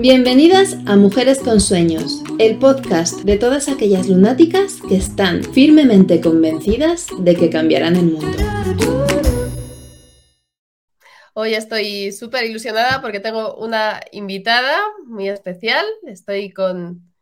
[0.00, 7.08] Bienvenidas a Mujeres con Sueños, el podcast de todas aquellas lunáticas que están firmemente convencidas
[7.18, 8.38] de que cambiarán el mundo.
[11.34, 15.84] Hoy estoy súper ilusionada porque tengo una invitada muy especial.
[16.06, 17.12] Estoy con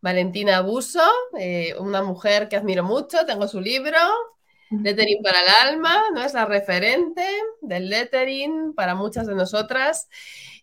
[0.00, 1.08] Valentina Abuso,
[1.38, 3.24] eh, una mujer que admiro mucho.
[3.26, 3.96] Tengo su libro,
[4.70, 6.24] Lettering para el Alma, ¿no?
[6.24, 7.24] Es la referente
[7.60, 10.08] del lettering para muchas de nosotras.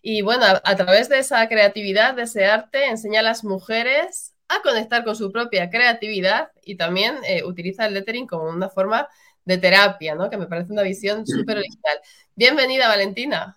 [0.02, 4.60] Y bueno, a, través de esa creatividad, de ese arte, enseña a las mujeres a
[4.60, 9.08] conectar con su propia creatividad y también eh, utiliza el lettering como una forma
[9.44, 10.28] de terapia, ¿no?
[10.28, 12.00] Que me parece una visión súper original.
[12.34, 13.54] Bienvenida, Valentina.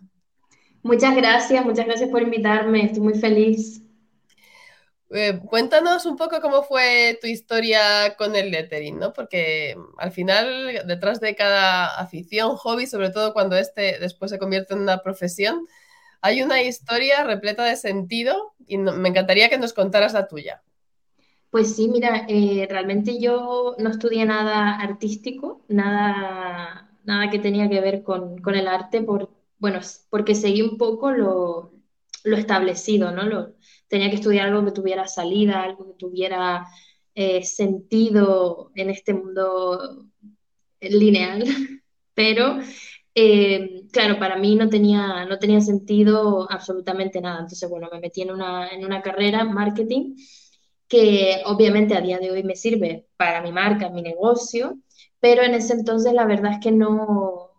[0.84, 3.82] Muchas gracias, muchas gracias por invitarme, estoy muy feliz.
[5.10, 9.14] Eh, cuéntanos un poco cómo fue tu historia con el lettering, ¿no?
[9.14, 14.76] Porque al final, detrás de cada afición, hobby, sobre todo cuando este después se convierte
[14.76, 15.68] en una profesión,
[16.26, 20.64] hay una historia repleta de sentido y me encantaría que nos contaras la tuya.
[21.52, 27.80] Pues sí, mira, eh, realmente yo no estudié nada artístico, nada, nada que tenía que
[27.80, 31.74] ver con, el arte, por, bueno, porque seguí un poco lo,
[32.24, 33.24] establecido, ¿no?
[33.26, 33.54] Lo,
[33.88, 36.66] tenía que estudiar algo que tuviera salida, algo que tuviera
[37.14, 40.08] eh, sentido en este mundo
[40.82, 41.44] lineal,
[42.16, 42.58] pero
[43.16, 47.40] eh, claro, para mí no tenía, no tenía sentido absolutamente nada.
[47.40, 50.16] Entonces, bueno, me metí en una, en una carrera, marketing,
[50.88, 54.80] que obviamente a día de hoy me sirve para mi marca, mi negocio,
[55.20, 57.52] pero en ese entonces la verdad es que no,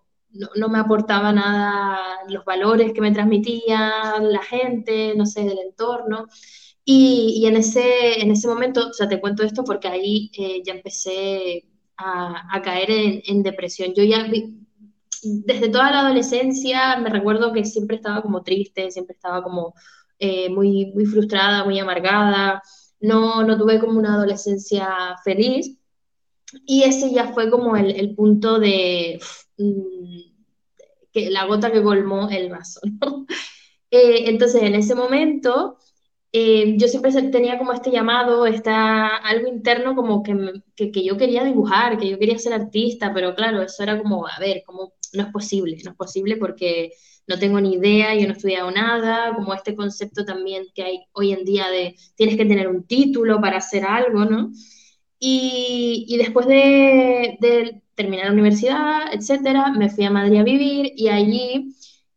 [0.56, 6.26] no, me aportaba nada los valores que me transmitía la gente, no sé, del entorno.
[6.84, 10.62] Y, y en, ese, en ese momento, o sea, te cuento esto porque ahí eh,
[10.64, 11.64] ya empecé
[11.96, 13.92] a, a caer en, en, depresión.
[13.94, 14.24] Yo ya
[15.22, 19.74] desde toda la adolescencia me recuerdo que siempre estaba como triste, siempre estaba como
[20.18, 22.62] eh, muy, muy frustrada, muy amargada,
[23.00, 24.88] no, no tuve como una adolescencia
[25.24, 25.76] feliz
[26.64, 29.20] y ese ya fue como el, el punto de
[29.58, 30.20] mm,
[31.12, 33.26] que la gota que colmó el vaso, ¿no?
[33.90, 35.78] eh, entonces en ese momento
[36.32, 41.16] eh, yo siempre tenía como este llamado, está algo interno como que, que, que, yo
[41.16, 44.92] quería dibujar, que yo quería ser artista, pero claro, eso era como, a ver, como
[45.16, 46.92] no es posible, no es posible porque
[47.26, 51.00] no tengo ni idea, yo no he estudiado nada, como este concepto también que hay
[51.12, 54.52] hoy en día de tienes que tener un título para hacer algo, ¿no?
[55.18, 57.38] Y, y después de,
[57.94, 61.74] terminar la universidad, etcétera, me fui a Madrid a vivir y allí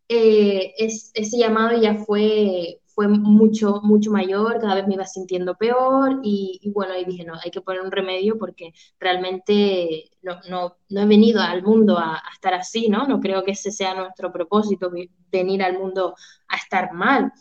[0.10, 5.56] eh, es, ese llamado ya fue, fue mucho, mucho mayor, cada vez me iba sintiendo
[5.56, 10.76] peor y, bueno, ahí dije, no, hay que poner un remedio porque realmente no, no,
[10.90, 13.08] no he venido al mundo a, estar así, ¿no?
[13.08, 14.92] No creo que ese sea nuestro propósito,
[15.32, 16.14] venir al mundo
[16.50, 17.32] a estar mal.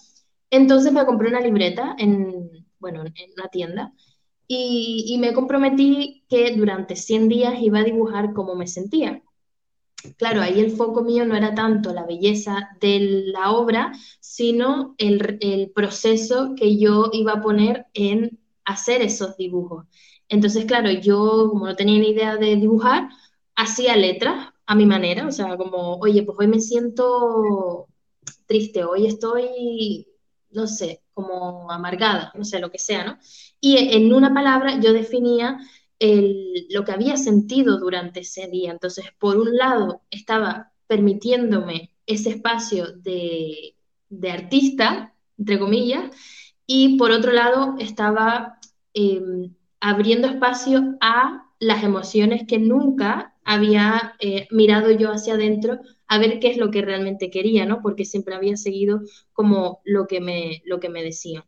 [0.49, 3.93] Entonces me compré una libreta en, bueno, en una tienda
[4.47, 9.25] y, y me comprometí que durante 100 días iba a dibujar cómo me sentía
[10.17, 13.01] claro, ahí el foco mío no era tanto la belleza de
[13.33, 19.87] la obra, sino el, proceso que yo iba a poner en hacer esos dibujos.
[20.29, 23.09] Entonces, claro, yo como no tenía ni idea de dibujar,
[23.57, 27.89] hacía letras a mi manera, o sea, como, oye, pues hoy me siento
[28.47, 30.07] triste, hoy estoy,
[30.51, 33.19] no sé, como amargada, no sé, lo que sea, ¿no?
[33.61, 35.59] Y en una palabra yo definía
[36.01, 38.71] lo que había sentido durante ese día.
[38.73, 43.75] Entonces, por un lado, estaba permitiéndome ese espacio de,
[44.31, 46.15] artista, entre comillas,
[46.67, 48.59] y por otro lado, estaba
[48.95, 56.19] em, abriendo espacio a las emociones que nunca había eh, mirado yo hacia adentro a
[56.19, 57.81] ver qué es lo que realmente quería, ¿no?
[57.83, 59.01] Porque siempre había seguido
[59.33, 61.45] como lo que me, lo que me decían.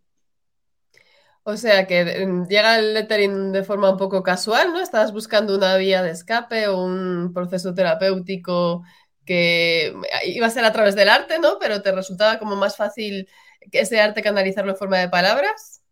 [1.43, 4.81] O sea que mm, llega el lettering de forma un poco casual, ¿no?
[4.81, 8.83] Estabas buscando una vía de escape o un proceso terapéutico
[9.25, 9.95] que eh,
[10.27, 11.59] iba a ser a través del arte, ¿no?
[11.59, 13.28] Pero te resultaba como más fácil
[13.71, 15.83] que ese arte canalizarlo en forma de palabras.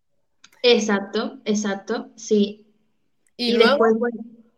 [0.62, 2.66] Exacto, exacto, sí.
[3.36, 3.94] Y, después,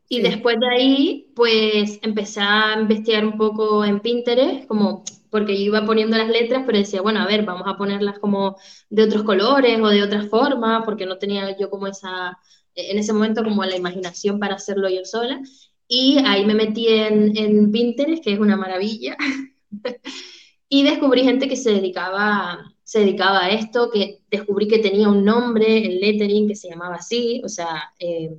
[0.09, 5.65] y después de ahí, pues empecé a investigar un poco en Pinterest, como porque yo
[5.67, 8.57] iba poniendo las letras, pero decía, bueno, a ver, vamos a ponerlas como
[8.89, 12.39] de otros colores o de otra forma, porque no tenía yo como esa,
[12.75, 15.41] en ese momento como la imaginación para hacerlo yo sola.
[15.89, 19.17] Y ahí me metí en, en Pinterest, que es una maravilla,
[20.69, 25.25] y descubrí gente que se dedicaba, se dedicaba a esto, que descubrí que tenía un
[25.25, 27.93] nombre, el lettering, que se llamaba así, o sea...
[27.99, 28.31] Eh,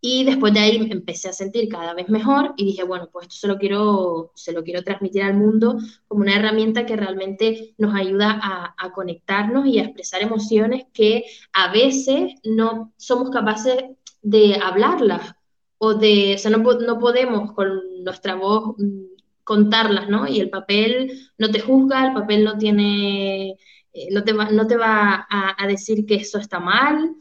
[0.00, 3.36] Y después de ahí empecé a sentir cada vez mejor y dije, bueno, pues esto
[3.40, 7.94] se lo quiero, se lo quiero transmitir al mundo como una herramienta que realmente nos
[7.94, 8.40] ayuda
[8.76, 13.76] a, conectarnos y a expresar emociones que a veces no somos capaces
[14.22, 15.34] de hablarlas
[15.78, 19.04] o de, o sea, no, no podemos con nuestra voz mm,
[19.44, 20.28] contarlas, ¿no?
[20.28, 23.50] Y el papel no te juzga, el papel no tiene,
[23.92, 27.14] eh, no te va, no te va a decir que eso está mal.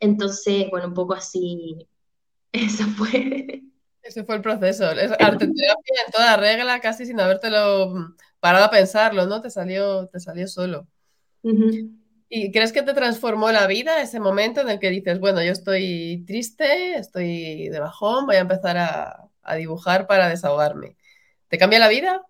[0.00, 1.88] Entonces, bueno, un poco así
[2.64, 3.62] eso fue.
[4.02, 4.90] Ese fue el proceso.
[4.92, 5.38] Es en
[6.12, 9.40] toda regla, casi sin habértelo parado a pensarlo, ¿no?
[9.40, 10.86] Te salió, te salió solo.
[12.28, 15.52] ¿Y crees que te transformó la vida ese momento en el que dices, bueno, yo
[15.52, 20.96] estoy triste, estoy de bajón, voy a empezar a, a dibujar para desahogarme?
[21.48, 22.22] ¿Te cambia la vida?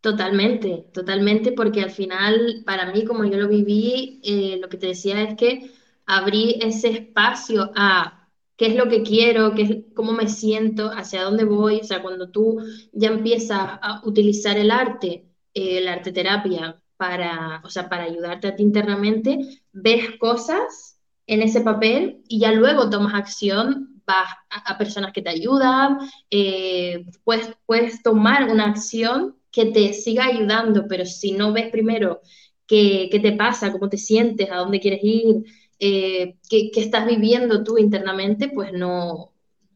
[0.00, 4.88] Totalmente, totalmente, porque al final, para mí, como yo lo viví, eh, lo que te
[4.88, 5.70] decía es que
[6.06, 8.21] abrí ese espacio a
[8.56, 11.80] qué es lo que quiero, qué es, cómo me siento, hacia dónde voy.
[11.80, 12.58] O sea, cuando tú
[12.92, 18.46] ya empiezas a utilizar el arte, eh, la arte terapia, para, o sea, para ayudarte
[18.46, 19.38] a ti internamente,
[19.72, 25.30] ves cosas en ese papel y ya luego tomas acción, vas a, personas que te
[25.30, 25.98] ayudan,
[26.30, 32.20] eh, puedes, puedes tomar una acción que te siga ayudando, pero si no ves primero
[32.66, 35.42] qué, qué te pasa, cómo te sientes, a dónde quieres ir,
[35.84, 39.32] eh, que, que, estás viviendo tú internamente, pues no,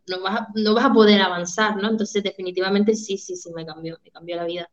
[0.07, 1.91] no, vas a, no vas a poder avanzar, ¿no?
[1.91, 4.71] Entonces, definitivamente sí, sí, sí, me cambió, me cambió la vida.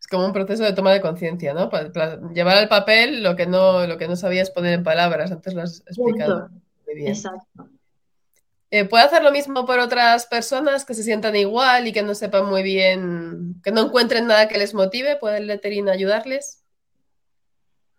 [0.00, 1.70] Es como un proceso de toma de conciencia, ¿no?
[1.70, 5.30] Para, para, llevar al papel lo que, no, lo que no sabías poner en palabras,
[5.30, 6.48] antes lo has explicado
[6.84, 7.08] muy bien.
[7.10, 7.68] Exacto.
[8.72, 12.16] Eh, ¿Puede hacer lo mismo por otras personas que se sientan igual y que no
[12.16, 15.14] sepan muy bien, que no encuentren nada que les motive?
[15.14, 16.59] ¿Puede el lettering ayudarles?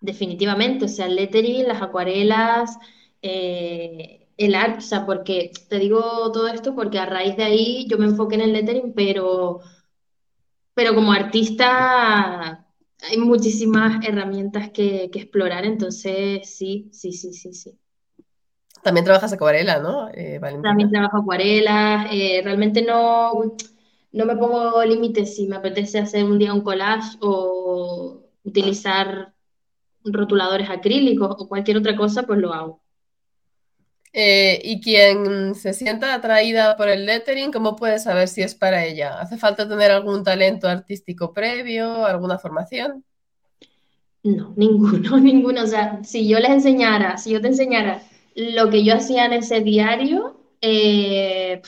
[0.01, 2.77] Definitivamente, o sea, el lettering, las acuarelas,
[3.21, 7.88] eh, el arte, o sea, porque te digo todo esto porque a raíz de ahí
[7.89, 9.62] yo me enfoqué en el lettering, pero,
[10.74, 12.65] pero como artista
[13.09, 17.77] hay muchísimas herramientas que, que explorar, entonces sí, sí, sí, sí, sí.
[18.83, 20.09] También trabajas acuarela, ¿no?
[20.09, 23.56] Eh, También trabajo acuarelas, eh, realmente no,
[24.12, 29.33] no me pongo límites si me apetece hacer un día un collage o utilizar
[30.03, 32.81] rotuladores acrílicos o cualquier otra cosa, pues lo hago.
[34.13, 38.86] Eh, y quien se sienta atraída por el lettering, ¿cómo puede saber si es para
[38.86, 39.19] ella?
[39.19, 43.06] ¿Hace falta tener algún talento artístico previo, alguna formación?
[44.24, 45.63] No, ninguno, ninguno.
[45.63, 48.01] O sea, si yo les enseñara, si yo te enseñara
[48.36, 51.62] lo que yo hacía en ese diario, eh,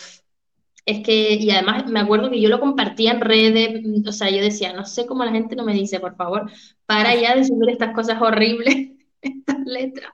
[0.85, 4.41] es que, y además me acuerdo que yo lo compartía en redes, o sea, yo
[4.41, 6.51] decía, no sé cómo la gente no me dice, por favor,
[6.85, 8.91] para ya de subir estas cosas horribles,
[9.21, 10.11] estas letras,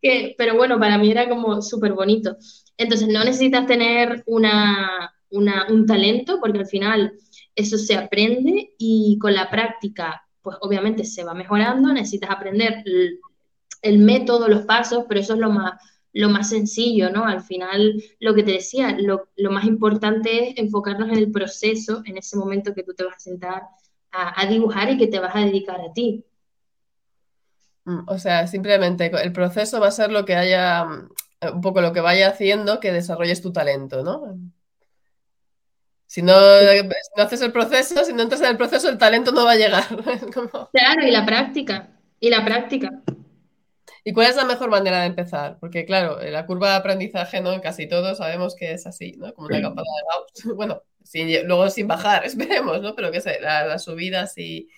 [0.00, 2.36] que, pero bueno, para mí era como súper bonito.
[2.76, 7.12] Entonces, no necesitas tener una, una, un talento, porque al final
[7.56, 12.84] eso se aprende y con la práctica, pues obviamente se va mejorando, necesitas aprender
[13.82, 15.74] el método, los pasos, pero eso es lo más
[16.12, 17.24] lo más sencillo, ¿no?
[17.24, 22.02] Al final, lo que te decía, lo, lo, más importante es enfocarnos en el proceso,
[22.04, 23.62] en ese momento que tú te vas a sentar
[24.10, 26.24] a, a dibujar y que te vas a dedicar a ti.
[27.84, 31.08] Mm, o sea, simplemente el proceso va a ser lo que haya, mm,
[31.54, 34.38] un poco lo que vaya haciendo que desarrolles tu talento, ¿no?
[36.06, 39.32] Si no, si no haces el proceso, si no entras en el proceso, el talento
[39.32, 39.84] no va a llegar.
[40.34, 40.68] Como...
[40.70, 41.88] Claro, y la práctica,
[42.20, 42.90] y la práctica.
[44.04, 45.58] ¿Y cuál es la mejor manera de empezar?
[45.60, 47.60] Porque, claro, la curva de aprendizaje, ¿no?
[47.60, 49.32] Casi todos sabemos que es así, ¿no?
[49.32, 50.56] Como una campana de Gauss.
[50.56, 52.94] Bueno, sin, luego sin bajar, esperemos, ¿no?
[52.94, 54.68] Pero que sé, la, la subida así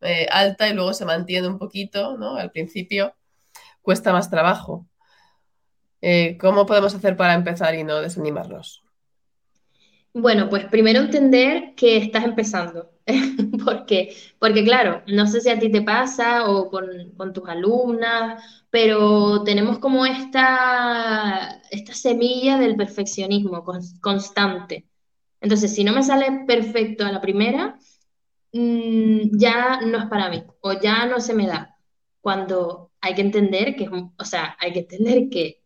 [0.00, 2.36] eh, alta y luego se mantiene un poquito, ¿no?
[2.36, 3.14] Al principio
[3.82, 4.86] cuesta más trabajo.
[6.00, 8.82] Eh, ¿Cómo podemos hacer para empezar y no desanimarnos?
[10.12, 12.90] Bueno, pues primero entender que estás empezando.
[13.64, 16.86] porque, porque claro, no sé si a ti te pasa o con,
[17.16, 23.64] con tus alumnas, pero tenemos como esta, esta semilla del perfeccionismo
[24.00, 24.86] constante.
[25.40, 27.78] Entonces, si no me sale perfecto a la primera,
[28.52, 31.76] mmm, ya no es para mí o ya no se me da.
[32.20, 35.62] Cuando hay que entender que, o sea, hay que entender que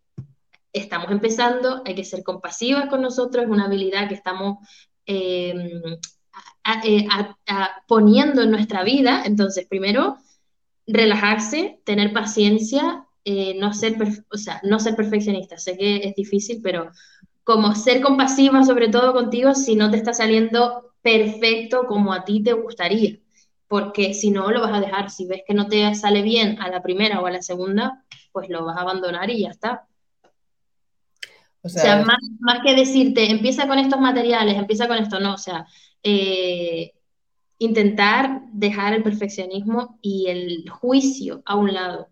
[0.72, 4.58] estamos empezando, hay que ser compasivas con nosotros, es una habilidad que estamos
[5.06, 5.54] eh,
[6.64, 9.22] a, eh, a, a, poniendo en nuestra vida.
[9.24, 10.18] Entonces, primero,
[10.86, 13.96] relajarse, tener paciencia, eh, no, ser
[14.30, 15.58] o sea, no ser perfeccionista.
[15.58, 16.90] Sé que es difícil, pero
[17.42, 22.42] como ser compasiva sobre todo contigo si no te está saliendo perfecto como a ti
[22.42, 23.18] te gustaría,
[23.68, 26.70] porque si no lo vas a dejar, si ves que no te sale bien a
[26.70, 29.86] la primera o a la segunda, pues lo vas a abandonar y ya está.
[31.62, 35.38] O sea, más, más, que decirte, empieza con estos materiales, empieza con esto, no, o
[35.38, 35.66] sea,
[36.04, 36.92] eh,
[37.58, 42.08] intentar dejar el perfeccionismo y el juicio a un lado.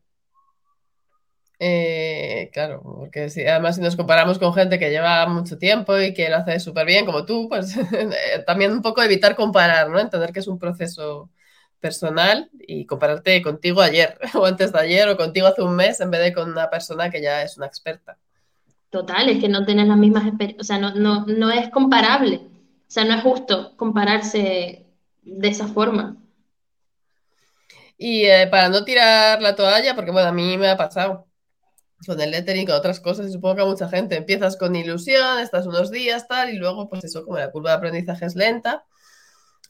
[1.65, 6.13] Eh, claro, porque si, además si nos comparamos con gente que lleva mucho tiempo y
[6.13, 10.01] que lo hace súper bien, como tú, pues eh, también un poco evitar comparar, ¿no?
[10.01, 11.31] Entender que es un proceso
[11.79, 16.11] personal y compararte contigo ayer o antes de ayer o contigo hace un mes en
[16.11, 18.19] vez de con una persona que ya es una experta.
[18.91, 22.41] Total, es que no tienes las mismas experiencias, o sea, no, no, no es comparable,
[22.93, 24.85] sea, no es justo compararse
[25.23, 26.19] de esa forma.
[27.97, 31.27] Y eh, para no tirar la toalla, porque bueno, a mí me ha pasado
[32.07, 35.39] con el lettering, con otras cosas, y supongo que a mucha gente empiezas con ilusión,
[35.39, 38.85] estás unos días, tal, y luego, pues eso, como la curva de aprendizaje es lenta,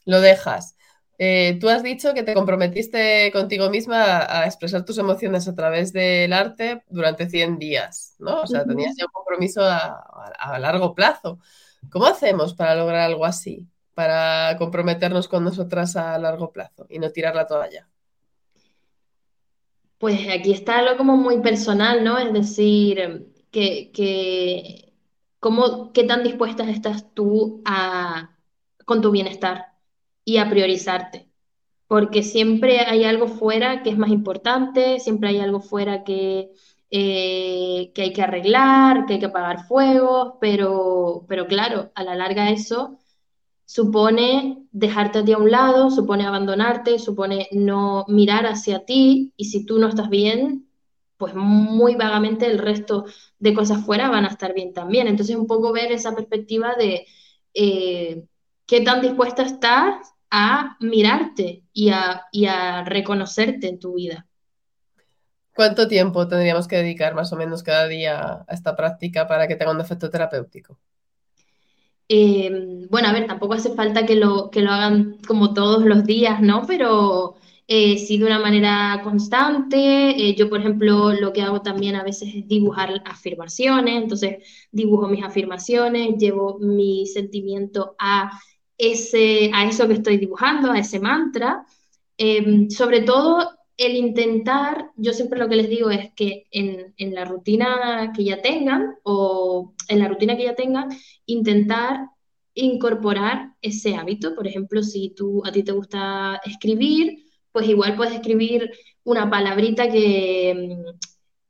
[0.03, 0.75] lo dejas.
[1.17, 5.93] Eh, tú has dicho que te comprometiste contigo misma a, expresar tus emociones a través
[5.93, 8.41] del arte durante 100 días, ¿no?
[8.41, 11.39] O sea, tenías ya un compromiso a largo plazo.
[11.89, 13.67] ¿Cómo hacemos para lograr algo así?
[13.93, 17.87] Para comprometernos con nosotras a largo plazo y no tirar la toalla
[20.03, 22.17] pues aquí está algo como muy personal, ¿no?
[22.17, 24.91] Es decir, que, que
[25.39, 28.37] cómo, qué tan dispuesta estás tú a,
[28.83, 29.67] con tu bienestar
[30.25, 31.29] y a priorizarte.
[31.87, 36.51] Porque siempre hay algo fuera que es más importante, siempre hay algo fuera que,
[36.95, 42.13] eh, que hay que arreglar, que hay que apagar fuegos, pero, pero claro, a la
[42.15, 42.99] larga eso
[43.65, 49.45] supone dejarte a ti a un lado, supone abandonarte, supone no mirar hacia ti y
[49.45, 50.69] si tú no estás bien,
[51.17, 53.05] pues muy vagamente el resto
[53.39, 55.07] de cosas fuera van a estar bien también.
[55.07, 57.07] Entonces un poco ver esa perspectiva de
[57.55, 58.25] eh,
[58.67, 64.27] qué tan dispuesta estás a mirarte y a, y a reconocerte en tu vida.
[65.55, 69.55] ¿Cuánto tiempo tendríamos que dedicar más o menos cada día a esta práctica para que
[69.55, 70.79] tenga un efecto terapéutico?
[72.09, 76.03] Eh, bueno, a ver, tampoco hace falta que lo, que lo hagan como todos los
[76.05, 76.63] días, ¿no?
[76.67, 77.35] Pero
[77.67, 79.77] eh, sí de una manera constante.
[80.29, 85.07] Eh, yo, por ejemplo, lo que hago también a veces es dibujar afirmaciones, entonces dibujo
[85.07, 88.31] mis afirmaciones, llevo mi sentimiento a,
[88.77, 91.65] ese, a eso que estoy dibujando, a ese mantra.
[92.69, 97.25] sobre todo el intentar, yo siempre lo que les digo es que en, en, la
[97.25, 100.89] rutina que ya tengan o en la rutina que ya tengan,
[101.25, 102.09] intentar
[102.53, 104.35] incorporar ese hábito.
[104.35, 108.71] Por ejemplo, si tú, a ti te gusta escribir, pues igual puedes escribir
[109.03, 110.77] una palabrita que,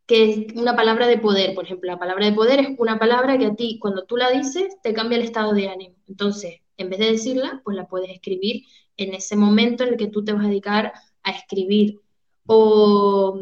[0.05, 1.53] que es una palabra de poder.
[1.55, 4.31] Por ejemplo, la palabra de poder es una palabra que a ti, cuando tú la
[4.31, 5.95] dices, te cambia el estado de ánimo.
[6.07, 8.63] Entonces, en vez de decirla, pues la puedes escribir
[8.97, 12.01] en ese momento en el que tú te vas a dedicar a escribir
[12.45, 13.37] o,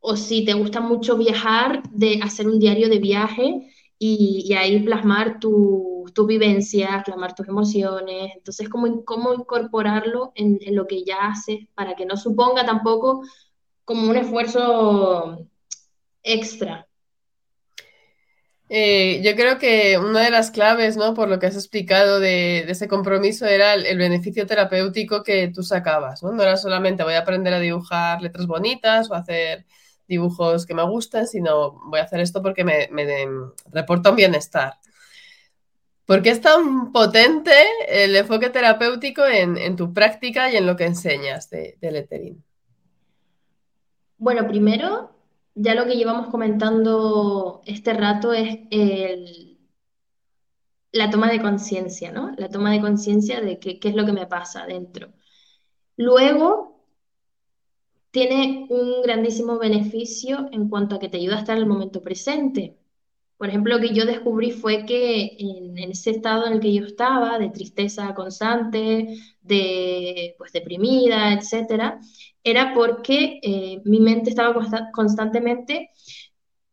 [0.00, 5.38] o si te gusta mucho viajar, de hacer un diario de viaje y, ahí plasmar
[5.40, 8.32] tus tu vivencias, plasmar tus emociones.
[8.36, 13.22] Entonces, cómo, cómo incorporarlo en, en, lo que ya haces para que no suponga tampoco
[13.84, 15.46] como un esfuerzo
[16.22, 16.89] extra.
[18.72, 21.12] Eh, yo creo que una de las claves, ¿no?
[21.12, 26.22] Por lo que has explicado de, ese compromiso era el, beneficio terapéutico que tú sacabas,
[26.22, 26.30] ¿no?
[26.30, 29.66] No era solamente voy a aprender a dibujar letras bonitas o hacer
[30.06, 32.88] dibujos que me gustan, sino voy a hacer esto porque me,
[33.72, 34.74] reporta un bienestar.
[36.06, 37.52] ¿Por qué es tan potente
[37.88, 42.44] el enfoque terapéutico en, tu práctica y en lo que enseñas de, de lettering?
[44.16, 45.10] Bueno, primero
[45.62, 48.60] ya lo que llevamos comentando este rato es
[50.92, 52.32] la toma de conciencia, ¿no?
[52.38, 55.12] La toma de conciencia de qué, es lo que me pasa dentro.
[55.96, 56.86] Luego,
[58.10, 62.02] tiene un grandísimo beneficio en cuanto a que te ayuda a estar en el momento
[62.02, 62.79] presente.
[63.40, 66.84] Por ejemplo, lo que yo descubrí fue que en, ese estado en el que yo
[66.84, 72.00] estaba, de tristeza constante, de pues deprimida, etcétera,
[72.44, 74.54] era porque eh, mi mente estaba
[74.92, 75.88] constantemente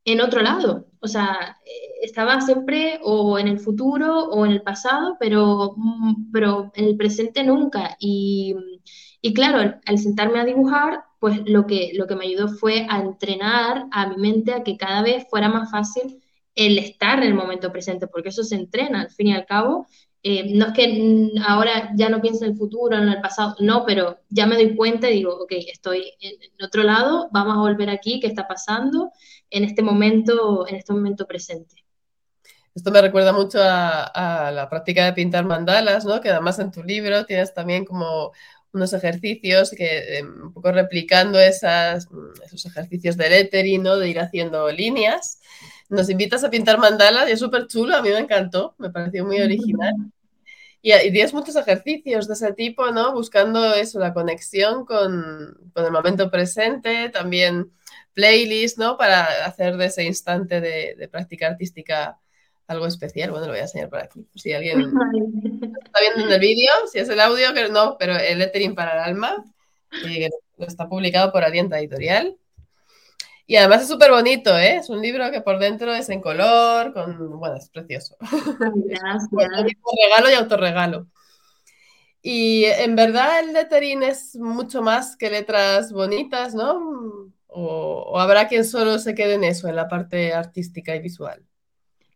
[0.04, 0.88] en otro lado.
[1.00, 1.70] O sea, eh,
[2.02, 6.98] estaba siempre o en el futuro o en el pasado, pero, mm, pero en el
[6.98, 7.96] presente nunca.
[7.98, 8.56] Y,
[9.22, 13.00] y claro, al sentarme a dibujar, pues lo que, lo que me ayudó fue a
[13.00, 16.22] entrenar a mi mente a que cada vez fuera más fácil
[16.58, 19.88] el estar en el momento presente, porque eso se entrena al fin y al cabo,
[20.24, 23.86] eh, no es que ahora ya no piense en el futuro, en el pasado, no,
[23.86, 26.36] pero ya me doy cuenta y digo, ok, estoy en,
[26.66, 29.12] otro lado, vamos a volver aquí, ¿qué está pasando
[29.52, 31.86] en este momento, en este momento presente?
[32.74, 36.20] Esto me recuerda mucho a, la práctica de pintar mandalas, ¿no?
[36.22, 38.32] Que además en tu libro tienes también como
[38.74, 42.08] unos ejercicios que eh, un poco replicando esas,
[42.44, 43.98] esos ejercicios de lettering, ¿no?
[43.98, 45.40] De ir haciendo líneas
[45.90, 49.26] nos invitas a pintar mandalas y es súper chulo, a mí me encantó, me pareció
[49.26, 49.94] muy original.
[50.82, 53.14] Y, y tienes muchos ejercicios de ese tipo, ¿no?
[53.14, 57.72] Buscando eso, la conexión con, con el momento presente, también
[58.14, 58.98] playlist, ¿no?
[58.98, 62.20] Para hacer de ese instante de, de práctica artística
[62.68, 63.32] algo especial.
[63.32, 64.28] Bueno, lo voy a enseñar por aquí.
[64.36, 64.82] Si alguien
[65.86, 68.94] está viendo en el vídeo, si es el audio, que no, pero el lettering para
[68.94, 69.44] el alma,
[69.90, 70.30] que
[70.60, 72.38] está publicado por Alienta Editorial.
[73.48, 74.76] Y además es súper bonito, ¿eh?
[74.76, 78.18] Es un libro que por dentro es en color, con, bueno, es precioso.
[78.20, 79.30] Gracias.
[79.32, 81.08] regalo y autorregalo.
[82.22, 87.32] Y en verdad el lettering es mucho más que letras bonitas, ¿no?
[87.48, 91.42] O, o, habrá quien solo se quede en eso, en la parte artística y visual.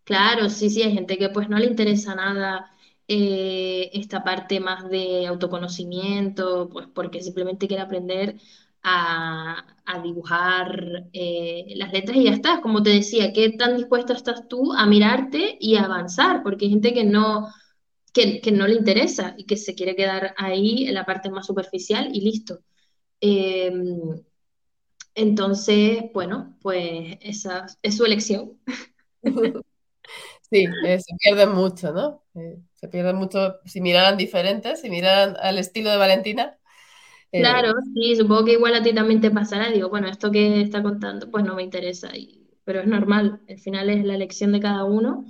[0.03, 2.71] Claro, sí, sí, hay gente que pues no le interesa nada
[3.07, 8.35] eh, esta parte más de autoconocimiento, pues porque simplemente quiere aprender
[8.83, 12.61] a, a dibujar eh, las letras y ya está.
[12.61, 16.43] Como te decía, ¿qué tan dispuesta estás tú a mirarte y a avanzar?
[16.43, 17.47] Porque hay gente que no,
[18.13, 21.47] que, que no le interesa y que se quiere quedar ahí en la parte más
[21.47, 22.59] superficial y listo.
[23.21, 23.71] Eh,
[25.15, 28.59] entonces, bueno, pues esa es su elección.
[30.49, 32.23] Sí, eh, se pierde mucho, ¿no?
[32.35, 36.57] Eh, se pierde mucho si miraran diferentes, si miraran al estilo de Valentina.
[37.31, 39.69] Eh, claro, sí, supongo que igual a ti también te pasará.
[39.71, 43.59] Digo, bueno, esto que está contando, pues no me interesa, y, pero es normal, al
[43.59, 45.25] final es la elección de cada uno.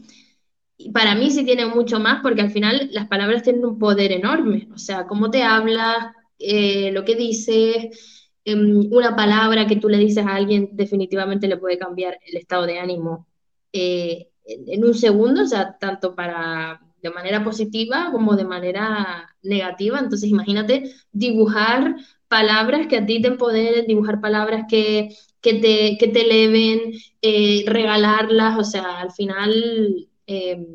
[0.78, 4.12] Y para mí sí tiene mucho más, porque al final las palabras tienen un poder
[4.12, 4.68] enorme.
[4.74, 10.26] O sea, cómo te hablas, lo que dices, em, una palabra que tú le dices
[10.26, 13.28] a alguien definitivamente le puede cambiar el estado de ánimo.
[13.74, 20.00] Eh, en un segundo, o sea, tanto para de manera positiva como de manera negativa.
[20.00, 21.96] Entonces, imagínate dibujar
[22.28, 27.64] palabras que a ti te empoderen, dibujar palabras que, que, te, que te eleven, eh,
[27.68, 30.66] regalarlas, o sea, al final eh,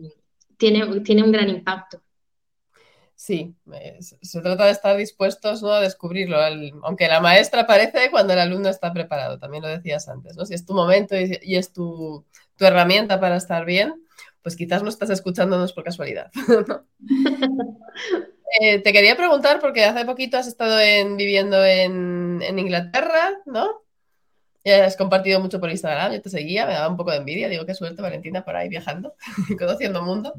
[0.57, 2.03] tiene, tiene un gran impacto.
[3.15, 3.55] Sí,
[4.21, 5.71] se trata de estar dispuestos ¿no?
[5.71, 6.37] a descubrirlo,
[6.83, 10.45] aunque la maestra aparece cuando el alumno está preparado, también lo decías antes, ¿no?
[10.45, 14.06] Si es tu momento y, y es tu, tu herramienta para estar bien,
[14.47, 16.31] pues quizás no estás escuchándonos por casualidad.
[18.61, 23.83] eh, te quería preguntar, porque hace poquito has estado en, viviendo en, en, Inglaterra, ¿no?
[24.63, 27.49] Y has compartido mucho por Instagram, yo te seguía, me daba un poco de envidia,
[27.49, 29.17] digo, qué suerte Valentina por ahí viajando,
[29.59, 30.33] conociendo mundo.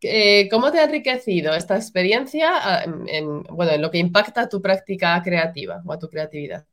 [0.00, 4.62] Eh, ¿Cómo te ha enriquecido esta experiencia en, en, bueno, en lo que impacta tu
[4.62, 6.64] práctica creativa o a tu creatividad?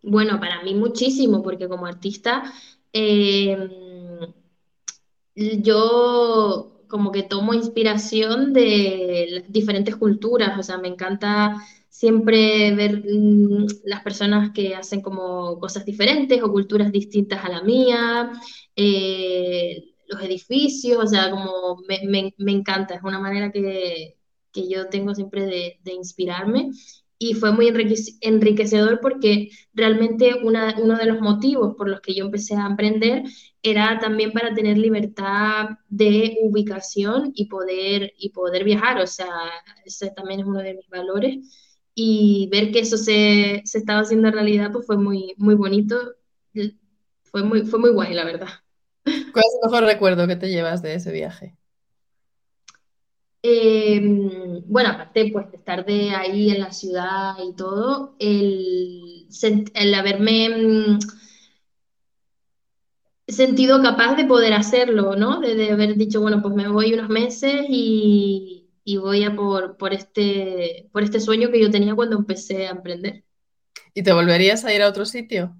[0.00, 2.42] Bueno, para mí muchísimo, porque como artista
[2.90, 3.54] eh,
[5.62, 11.56] yo como que tomo inspiración de diferentes culturas, o sea, me encanta
[11.88, 17.62] siempre ver mm, las personas que hacen como cosas diferentes o culturas distintas a la
[17.62, 18.32] mía,
[18.76, 24.16] eh, los edificios, o sea, como me, me, me, encanta, es una manera que,
[24.52, 26.70] que yo tengo siempre de, de inspirarme
[27.18, 27.68] y fue muy
[28.20, 33.24] enriquecedor porque realmente una, uno de los motivos por los que yo empecé a emprender
[33.62, 39.28] era también para tener libertad de ubicación y poder, y poder viajar, o sea,
[39.84, 41.38] ese también es uno de mis valores
[41.94, 45.96] y ver que eso se, se estaba haciendo realidad pues fue muy, muy bonito,
[47.24, 48.48] fue muy, fue muy guay, la verdad.
[49.04, 51.57] ¿Cuál es el mejor recuerdo que te llevas de ese viaje?
[53.42, 54.00] Eh,
[54.66, 59.28] bueno, aparte pues, de estar de ahí en la ciudad y todo, el,
[59.74, 60.98] el haberme mm,
[63.28, 65.40] sentido capaz de poder hacerlo, ¿no?
[65.40, 69.76] De, de, haber dicho, bueno, pues me voy unos meses y, y voy a por,
[69.76, 73.22] por, este, por este sueño que yo tenía cuando empecé a emprender.
[73.94, 75.54] ¿Y te volverías a ir a otro sitio?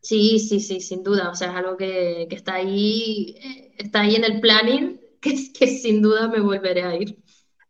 [0.00, 1.30] Sí, sí, sí, sin duda.
[1.30, 5.52] O sea, es algo que, que está ahí, eh, está ahí en el planning, que,
[5.52, 7.18] que sin duda me volveré a ir.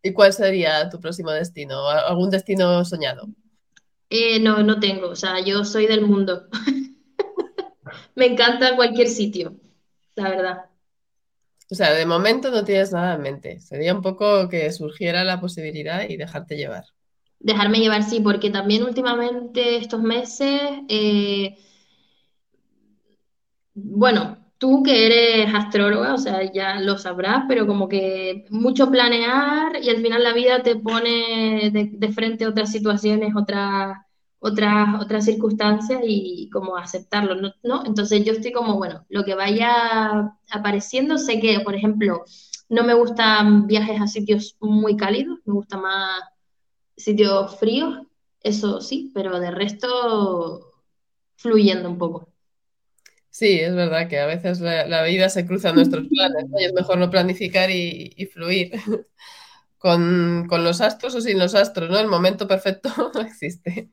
[0.02, 1.86] ¿Y cuál sería tu próximo destino?
[1.88, 3.28] ¿Algún destino soñado?
[4.10, 5.08] Eh, no, no tengo.
[5.10, 6.48] O sea, yo soy del mundo.
[8.14, 9.56] Me encanta cualquier sitio,
[10.16, 10.58] la verdad.
[11.70, 13.60] O sea, de momento no tienes nada en mente.
[13.60, 16.84] Sería un poco que surgiera la posibilidad y dejarte llevar.
[17.38, 21.56] Dejarme llevar, sí, porque también últimamente estos meses, eh,
[23.74, 29.72] bueno, Tú que eres astróloga, o sea, ya lo sabrás, pero como que mucho planear
[29.82, 33.98] y al final la vida te pone de, frente a otras situaciones, otras,
[34.38, 37.52] otras, otras circunstancias y como aceptarlo, ¿no?
[37.64, 37.84] ¿no?
[37.84, 42.22] Entonces yo estoy como, bueno, lo que vaya apareciendo, sé que, por ejemplo,
[42.68, 46.20] no me gustan viajes a sitios muy cálidos, me gusta más
[46.96, 47.98] sitios fríos,
[48.40, 50.70] eso sí, pero de resto
[51.36, 52.31] fluyendo un poco.
[53.42, 56.72] Sí, es verdad que a veces la, vida se cruza en nuestros planes y es
[56.74, 58.70] mejor no planificar y, fluir
[59.78, 61.98] con, los astros o sin los astros, ¿no?
[61.98, 63.90] El momento perfecto no existe.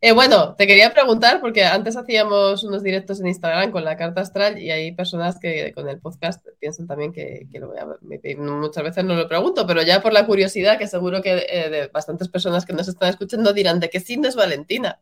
[0.00, 4.22] Eh, bueno, te quería preguntar, porque antes hacíamos unos directos en Instagram con la carta
[4.22, 8.38] astral y hay personas que con el podcast piensan también que, lo voy a ver.
[8.38, 11.86] Muchas veces no lo pregunto, pero ya por la curiosidad, que seguro que eh, de
[11.86, 14.98] bastantes personas que nos están escuchando dirán, ¿de qué signo es Valentina?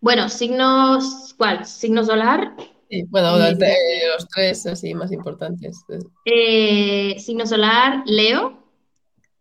[0.00, 1.66] Bueno, signos, ¿cuál?
[1.66, 2.54] ¿Signo solar?
[2.88, 5.84] Sí, bueno, los tres así más importantes.
[6.24, 8.62] Eh, signo solar, Leo.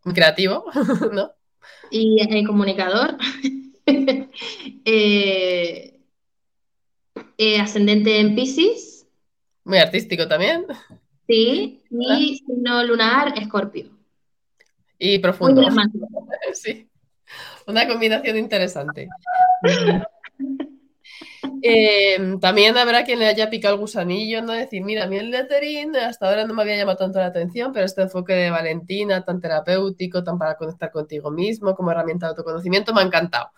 [0.04, 0.66] Creativo,
[1.14, 1.32] ¿no?
[1.92, 3.18] Y el comunicador.
[4.90, 5.98] Eh,
[7.38, 9.08] eh, ascendente en Pisces.
[9.64, 10.66] Muy artístico también.
[11.26, 13.90] Sí, y signo lunar, Escorpio.
[15.00, 15.62] Y profundo.
[16.54, 16.90] sí.
[17.66, 19.08] Una combinación interesante.
[21.62, 24.54] Em, también habrá quien le haya picado el gusanillo, ¿no?
[24.54, 27.72] Decir, mira, a mí el lettering hasta ahora no me había llamado tanto la atención,
[27.74, 32.30] pero este enfoque de Valentina, tan terapéutico, tan para conectar contigo mismo, como herramienta de
[32.32, 33.52] autoconocimiento, me ha encantado.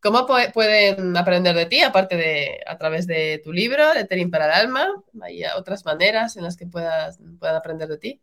[0.00, 4.52] ¿Cómo pueden aprender de ti, aparte de a través de tu libro, Lettering para el
[4.52, 4.88] Alma?
[5.22, 8.20] ¿Hay otras maneras en las que puedas, puedan aprender de ti?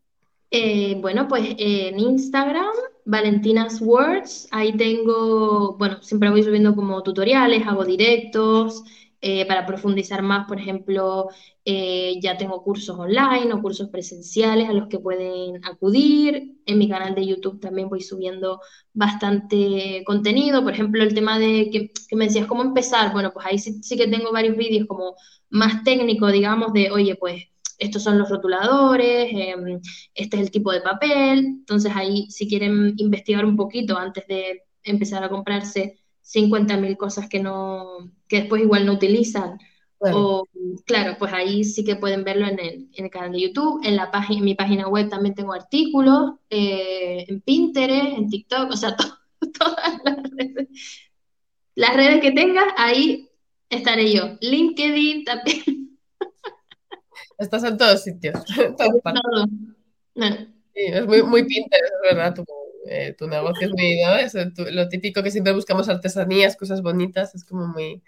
[0.52, 2.72] Eh, bueno, pues en Instagram,
[3.06, 8.84] Valentina's Words, ahí tengo, bueno, siempre voy subiendo como tutoriales, hago directos,
[9.22, 11.28] eh, para profundizar más, por ejemplo,
[11.66, 16.58] eh, ya tengo cursos online o cursos presenciales a los que pueden acudir.
[16.66, 18.62] En mi canal de YouTube también voy subiendo
[18.94, 20.64] bastante contenido.
[20.64, 23.12] Por ejemplo, el tema de que, me decías cómo empezar.
[23.12, 25.16] Bueno, pues ahí sí, sí que tengo varios vídeos como
[25.50, 27.44] más técnicos, digamos, de, oye, pues
[27.80, 29.80] estos son los rotuladores, em,
[30.14, 31.40] este es el tipo de papel.
[31.40, 37.40] Entonces ahí si quieren investigar un poquito antes de empezar a comprarse 50.000 cosas que,
[37.40, 39.58] no, que después igual no utilizan.
[40.02, 40.48] O,
[40.86, 43.98] claro, pues ahí sí que pueden verlo en el, en el canal de YouTube, en,
[43.98, 48.78] la página, en mi página web también tengo artículos, eh, en Pinterest, en TikTok, o
[48.78, 48.96] sea,
[49.60, 50.70] todas las redes.
[51.76, 53.30] Las redes que tengas, ahí
[53.70, 54.38] estaré yo.
[54.42, 55.79] LinkedIn también.
[57.40, 58.36] Estás en todos sitios.
[60.74, 62.36] es muy, muy Pinterest, es verdad.
[62.88, 64.16] Eh, tu negocio es muy, ¿no?
[64.16, 64.36] Es
[64.74, 68.02] lo típico que siempre buscamos artesanías, cosas bonitas, es como muy,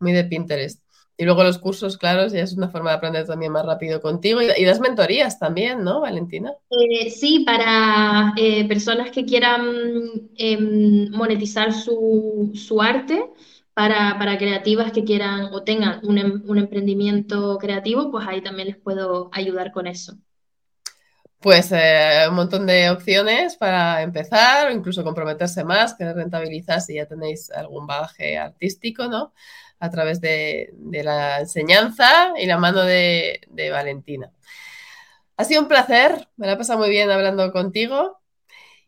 [0.00, 0.82] muy de Pinterest.
[1.18, 4.40] Y luego los cursos, claro, ya es una forma de aprender también más rápido contigo.
[4.42, 6.52] Y, das mentorías también, ¿no, Valentina?
[6.70, 13.30] Eh, sí, para eh, personas que quieran em, monetizar su, su arte,
[13.76, 18.68] para, para, creativas que quieran o tengan un, em, un emprendimiento creativo, pues ahí también
[18.68, 20.16] les puedo ayudar con eso
[21.46, 26.94] pues eh, un montón de opciones para empezar o incluso comprometerse más, que rentabilizar si
[26.94, 29.32] ya tenéis algún bagaje artístico, ¿no?
[29.78, 34.32] A través de, la enseñanza y la mano de, Valentina.
[35.36, 38.18] Ha sido un placer, me la he pasado muy bien hablando contigo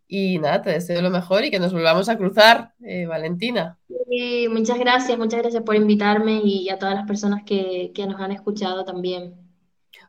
[0.09, 3.79] y nada, te deseo lo mejor y que nos volvamos a cruzar, eh, Valentina.
[4.09, 8.19] Sí, muchas gracias, muchas gracias por invitarme y a todas las personas que, que nos
[8.19, 9.35] han escuchado también.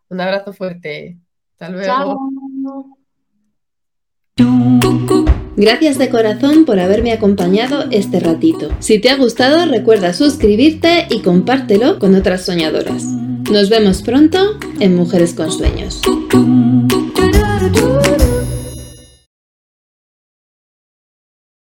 [0.10, 1.20] Un abrazo fuerte.
[1.52, 2.18] Hasta luego.
[5.58, 8.70] Gracias de corazón por haberme acompañado este ratito.
[8.80, 13.04] Si te ha gustado, recuerda suscribirte y compártelo con otras soñadoras.
[13.52, 16.02] Nos vemos pronto en Mujeres con Sueños.